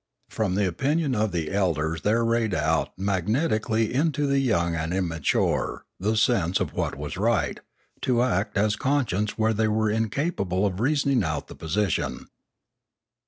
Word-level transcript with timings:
From 0.29 0.55
the 0.55 0.67
opinion 0.67 1.13
of 1.13 1.31
the 1.31 1.51
elders 1.51 2.01
there 2.01 2.25
rayed 2.25 2.55
out 2.55 2.97
magnetically 2.97 3.93
into 3.93 4.25
the 4.25 4.39
young 4.39 4.73
and 4.73 4.91
628 4.93 4.99
Limanora 4.99 5.05
immature 5.05 5.85
the 5.99 6.17
sense 6.17 6.59
of 6.59 6.73
what 6.73 6.97
was 6.97 7.17
right, 7.17 7.59
to 8.01 8.23
act 8.23 8.57
as 8.57 8.75
con 8.75 9.07
science 9.07 9.37
where 9.37 9.53
they 9.53 9.67
were 9.67 9.91
incapable 9.91 10.65
of 10.65 10.79
reasoning 10.79 11.23
out 11.23 11.49
the 11.49 11.55
position. 11.55 12.25